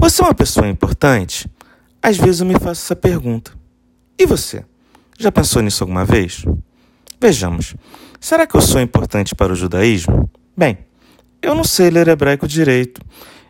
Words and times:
Você 0.00 0.22
é 0.22 0.24
uma 0.24 0.34
pessoa 0.34 0.66
importante? 0.66 1.46
Às 2.02 2.16
vezes 2.16 2.40
eu 2.40 2.46
me 2.46 2.54
faço 2.54 2.82
essa 2.82 2.96
pergunta. 2.96 3.52
E 4.18 4.24
você? 4.24 4.64
Já 5.18 5.30
pensou 5.30 5.60
nisso 5.60 5.84
alguma 5.84 6.06
vez? 6.06 6.42
Vejamos. 7.20 7.76
Será 8.18 8.46
que 8.46 8.56
eu 8.56 8.62
sou 8.62 8.80
importante 8.80 9.34
para 9.34 9.52
o 9.52 9.54
judaísmo? 9.54 10.28
Bem, 10.56 10.78
eu 11.42 11.54
não 11.54 11.64
sei 11.64 11.90
ler 11.90 12.08
hebraico 12.08 12.48
direito. 12.48 13.02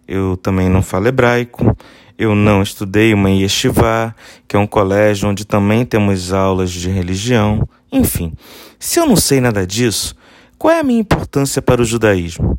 Eu 0.08 0.36
também 0.36 0.68
não 0.68 0.82
falo 0.82 1.06
hebraico. 1.06 1.76
Eu 2.18 2.34
não 2.34 2.62
estudei 2.62 3.14
uma 3.14 3.30
yeshiva, 3.30 4.12
que 4.48 4.56
é 4.56 4.58
um 4.58 4.66
colégio 4.66 5.28
onde 5.28 5.44
também 5.44 5.86
temos 5.86 6.32
aulas 6.32 6.72
de 6.72 6.90
religião. 6.90 7.66
Enfim, 7.92 8.32
se 8.76 8.98
eu 8.98 9.06
não 9.06 9.14
sei 9.14 9.40
nada 9.40 9.64
disso, 9.64 10.16
qual 10.58 10.74
é 10.74 10.80
a 10.80 10.84
minha 10.84 11.00
importância 11.00 11.62
para 11.62 11.80
o 11.80 11.84
judaísmo? 11.84 12.58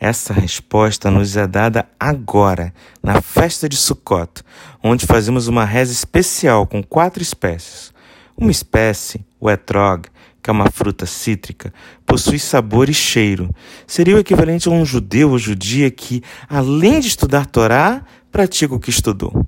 Essa 0.00 0.32
resposta 0.32 1.10
nos 1.10 1.36
é 1.36 1.46
dada 1.46 1.86
agora, 2.00 2.72
na 3.02 3.20
festa 3.20 3.68
de 3.68 3.76
Sukkot, 3.76 4.42
onde 4.82 5.04
fazemos 5.04 5.46
uma 5.46 5.66
reza 5.66 5.92
especial 5.92 6.66
com 6.66 6.82
quatro 6.82 7.22
espécies. 7.22 7.92
Uma 8.34 8.50
espécie, 8.50 9.22
o 9.38 9.50
etrog, 9.50 10.06
que 10.42 10.48
é 10.48 10.52
uma 10.54 10.70
fruta 10.70 11.04
cítrica, 11.04 11.70
possui 12.10 12.40
sabor 12.40 12.88
e 12.88 12.94
cheiro. 12.94 13.48
Seria 13.86 14.16
o 14.16 14.18
equivalente 14.18 14.68
a 14.68 14.72
um 14.72 14.84
judeu 14.84 15.30
ou 15.30 15.38
judia 15.38 15.88
que, 15.92 16.22
além 16.48 16.98
de 16.98 17.06
estudar 17.06 17.46
Torá, 17.46 18.02
pratica 18.32 18.74
o 18.74 18.80
que 18.80 18.90
estudou. 18.90 19.46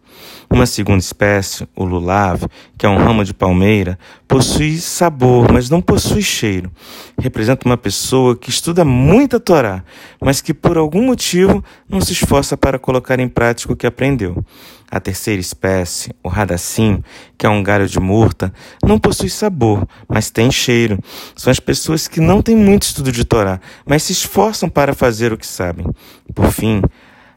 Uma 0.49 0.67
segunda 0.67 0.99
espécie, 0.99 1.67
o 1.75 1.85
lulav, 1.85 2.45
que 2.79 2.87
é 2.87 2.89
um 2.89 2.99
ramo 2.99 3.25
de 3.25 3.35
palmeira, 3.35 3.99
possui 4.29 4.79
sabor, 4.79 5.51
mas 5.53 5.71
não 5.71 5.81
possui 5.81 6.23
cheiro. 6.23 6.71
Representa 7.19 7.67
uma 7.67 7.77
pessoa 7.77 8.37
que 8.37 8.51
estuda 8.51 8.85
muita 8.85 9.41
Torá, 9.41 9.85
mas 10.21 10.41
que 10.41 10.55
por 10.55 10.77
algum 10.77 11.03
motivo 11.03 11.65
não 11.89 12.01
se 12.01 12.13
esforça 12.13 12.57
para 12.57 12.79
colocar 12.79 13.19
em 13.19 13.29
prática 13.29 13.73
o 13.73 13.77
que 13.77 13.87
aprendeu. 13.87 14.45
A 14.91 15.01
terceira 15.01 15.41
espécie, 15.41 16.15
o 16.23 16.29
radassim, 16.29 17.03
que 17.39 17.47
é 17.47 17.49
um 17.49 17.63
galho 17.63 17.89
de 17.89 17.99
murta, 17.99 18.53
não 18.85 18.99
possui 18.99 19.31
sabor, 19.31 19.89
mas 20.07 20.31
tem 20.31 20.51
cheiro. 20.51 20.99
São 21.35 21.51
as 21.51 21.59
pessoas 21.59 22.07
que 22.07 22.21
não 22.21 22.43
têm 22.43 22.52
muito 22.57 22.83
estudo 22.83 23.13
de 23.13 23.25
Torá, 23.25 23.61
mas 23.85 24.03
se 24.03 24.13
esforçam 24.13 24.69
para 24.69 24.95
fazer 24.95 25.33
o 25.33 25.39
que 25.39 25.47
sabem. 25.47 25.87
Por 26.35 26.51
fim, 26.51 26.83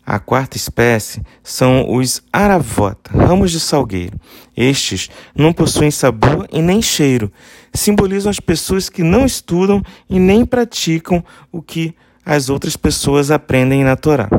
a 0.06 0.20
quarta 0.20 0.56
espécie 0.56 1.24
são 1.44 1.92
os 1.96 2.22
aravot, 2.32 2.98
ramos 3.10 3.52
de 3.52 3.60
salgueiro. 3.60 4.20
Estes 4.56 5.10
não 5.36 5.52
possuem 5.52 5.90
sabor 5.90 6.48
e 6.52 6.62
nem 6.62 6.82
cheiro. 6.82 7.32
Simbolizam 7.74 8.30
as 8.30 8.40
pessoas 8.40 8.88
que 8.88 9.02
não 9.02 9.26
estudam 9.26 9.82
e 10.08 10.20
nem 10.20 10.46
praticam 10.46 11.24
o 11.52 11.62
que 11.62 11.96
as 12.24 12.50
outras 12.50 12.76
pessoas 12.76 13.32
aprendem 13.32 13.84
na 13.84 13.96
Torá. 13.96 14.30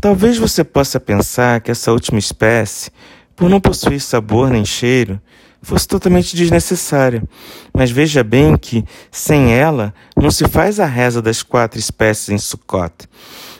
Talvez 0.00 0.38
você 0.38 0.64
possa 0.64 0.98
pensar 0.98 1.60
que 1.60 1.70
essa 1.70 1.92
última 1.92 2.18
espécie, 2.18 2.90
por 3.34 3.50
não 3.50 3.60
possuir 3.60 4.00
sabor 4.00 4.50
nem 4.50 4.64
cheiro, 4.64 5.20
fosse 5.66 5.88
totalmente 5.88 6.36
desnecessária. 6.36 7.24
Mas 7.74 7.90
veja 7.90 8.22
bem 8.22 8.56
que, 8.56 8.84
sem 9.10 9.52
ela, 9.52 9.92
não 10.16 10.30
se 10.30 10.46
faz 10.46 10.78
a 10.78 10.86
reza 10.86 11.20
das 11.20 11.42
quatro 11.42 11.76
espécies 11.76 12.28
em 12.28 12.38
Sukkot. 12.38 12.92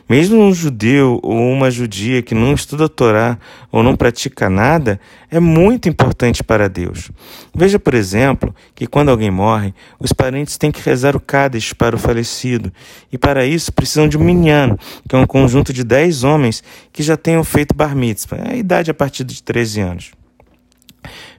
Mesmo 0.09 0.41
um 0.41 0.55
judeu 0.55 1.19
ou 1.21 1.51
uma 1.51 1.69
judia 1.69 2.23
que 2.23 2.33
não 2.33 2.55
estuda 2.55 2.85
a 2.85 2.89
Torá 2.89 3.37
ou 3.73 3.83
não 3.83 3.97
pratica 3.97 4.49
nada, 4.49 5.01
é 5.29 5.41
muito 5.41 5.89
importante 5.89 6.45
para 6.45 6.69
Deus. 6.69 7.11
Veja, 7.53 7.77
por 7.77 7.93
exemplo, 7.93 8.55
que 8.73 8.87
quando 8.87 9.09
alguém 9.09 9.33
morre, 9.33 9.75
os 9.99 10.13
parentes 10.13 10.57
têm 10.57 10.71
que 10.71 10.81
rezar 10.81 11.17
o 11.17 11.21
Cádiz 11.21 11.73
para 11.73 11.97
o 11.97 11.99
falecido, 11.99 12.73
e 13.13 13.19
para 13.19 13.45
isso 13.45 13.73
precisam 13.73 14.07
de 14.07 14.17
um 14.17 14.23
minyan, 14.23 14.77
que 15.09 15.17
é 15.17 15.19
um 15.19 15.27
conjunto 15.27 15.73
de 15.73 15.83
dez 15.83 16.23
homens 16.23 16.63
que 16.93 17.03
já 17.03 17.17
tenham 17.17 17.43
feito 17.43 17.75
bar 17.75 17.97
mitzvah, 17.97 18.51
a 18.53 18.55
idade 18.55 18.93
a 18.93 18.95
partir 18.95 19.25
de 19.25 19.43
13 19.43 19.81
anos. 19.81 20.16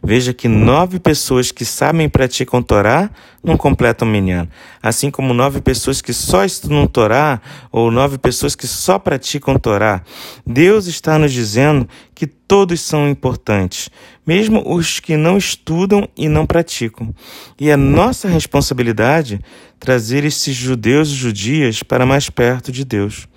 Veja 0.04 0.34
que 0.34 0.48
nove 0.48 1.00
pessoas 1.00 1.52
que 1.52 1.66
sabem 1.66 2.06
e 2.06 2.10
praticam 2.10 2.62
Torá 2.62 3.10
não 3.44 3.56
completam 3.56 4.08
Minyan, 4.08 4.48
assim 4.82 5.10
como 5.10 5.34
nove 5.34 5.62
pessoas 5.62 6.02
que 6.02 6.14
só 6.14 6.44
estudam 6.44 6.86
Torá 6.88 7.42
ou 7.72 7.90
nove 7.92 8.18
pessoas 8.18 8.56
que 8.56 8.68
só 8.68 9.00
praticam 9.00 9.58
Torá. 9.58 10.02
Deus 10.46 10.88
está 10.88 11.18
nos 11.18 11.32
dizendo 11.32 11.88
que 12.14 12.28
todos 12.28 12.82
são 12.82 13.10
importantes, 13.10 13.90
mesmo 14.26 14.64
os 14.66 15.00
que 15.00 15.16
não 15.16 15.38
estudam 15.38 16.08
e 16.18 16.28
não 16.28 16.46
praticam. 16.46 17.14
E 17.60 17.70
é 17.70 17.76
nossa 17.76 18.28
responsabilidade 18.28 19.40
trazer 19.80 20.26
esses 20.26 20.56
judeus 20.56 21.10
e 21.10 21.16
judias 21.16 21.84
para 21.84 22.06
mais 22.06 22.30
perto 22.30 22.72
de 22.72 22.84
Deus. 22.84 23.28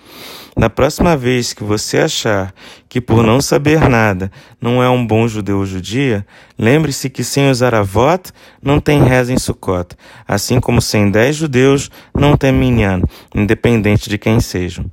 Na 0.57 0.69
próxima 0.69 1.17
vez 1.17 1.53
que 1.53 1.63
você 1.63 1.99
achar 1.99 2.53
que 2.89 3.01
por 3.01 3.23
não 3.23 3.41
saber 3.41 3.89
nada 3.89 4.31
não 4.61 4.83
é 4.83 4.89
um 4.89 5.07
bom 5.07 5.29
judeu 5.29 5.59
ou 5.59 5.67
judia, 5.67 6.27
lembre-se 6.59 7.09
que 7.09 7.23
sem 7.23 7.49
os 7.49 7.63
aravot 7.63 8.33
não 8.63 8.81
tem 8.81 9.03
reza 9.03 9.33
em 9.33 9.39
Sukkot, 9.39 9.97
assim 10.27 10.61
como 10.61 10.83
sem 10.83 11.11
dez 11.11 11.37
judeus 11.37 11.91
não 12.13 12.37
tem 12.37 12.53
minyan, 12.53 13.01
independente 13.35 14.11
de 14.11 14.19
quem 14.19 14.41
sejam. 14.41 14.87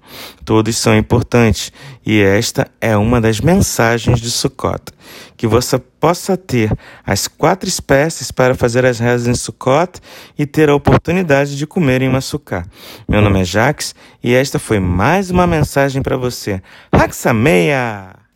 Todos 0.45 0.77
são 0.77 0.95
importantes 0.95 1.71
e 2.05 2.21
esta 2.21 2.67
é 2.79 2.95
uma 2.95 3.19
das 3.19 3.41
mensagens 3.41 4.21
de 4.21 4.29
Sukkot. 4.29 4.93
Que 5.35 5.47
você 5.47 5.79
possa 6.07 6.37
ter 6.37 6.71
as 7.05 7.27
quatro 7.27 7.67
espécies 7.67 8.31
para 8.31 8.55
fazer 8.55 8.85
as 8.85 8.97
rezas 8.97 9.27
em 9.27 9.35
Sukkot 9.35 9.99
e 10.39 10.45
ter 10.45 10.69
a 10.69 10.75
oportunidade 10.75 11.57
de 11.57 11.67
comer 11.67 12.01
em 12.01 12.07
Massuká. 12.07 12.65
Meu 13.09 13.21
nome 13.21 13.41
é 13.41 13.43
Jax 13.43 13.93
e 14.23 14.33
esta 14.33 14.57
foi 14.57 14.79
mais 14.79 15.29
uma 15.29 15.45
mensagem 15.45 16.01
para 16.01 16.15
você. 16.15 16.61
Haxameia! 16.93 18.26